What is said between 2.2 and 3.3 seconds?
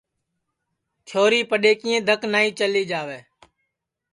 نائی چلی جاوے